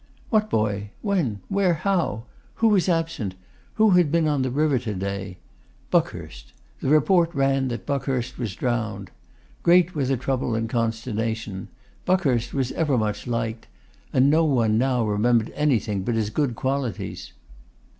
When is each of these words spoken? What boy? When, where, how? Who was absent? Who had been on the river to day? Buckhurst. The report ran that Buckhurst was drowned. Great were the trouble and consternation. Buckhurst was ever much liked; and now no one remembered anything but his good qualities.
What 0.31 0.49
boy? 0.49 0.89
When, 1.03 1.41
where, 1.47 1.75
how? 1.75 2.23
Who 2.55 2.69
was 2.69 2.89
absent? 2.89 3.35
Who 3.75 3.91
had 3.91 4.11
been 4.11 4.27
on 4.27 4.41
the 4.41 4.49
river 4.49 4.79
to 4.79 4.95
day? 4.95 5.37
Buckhurst. 5.91 6.53
The 6.79 6.89
report 6.89 7.31
ran 7.35 7.67
that 7.67 7.85
Buckhurst 7.85 8.39
was 8.39 8.55
drowned. 8.55 9.11
Great 9.61 9.93
were 9.93 10.05
the 10.05 10.17
trouble 10.17 10.55
and 10.55 10.67
consternation. 10.67 11.67
Buckhurst 12.07 12.51
was 12.51 12.71
ever 12.71 12.97
much 12.97 13.27
liked; 13.27 13.67
and 14.11 14.31
now 14.31 14.37
no 14.37 14.45
one 14.45 14.81
remembered 15.05 15.51
anything 15.53 16.01
but 16.01 16.15
his 16.15 16.31
good 16.31 16.55
qualities. 16.55 17.33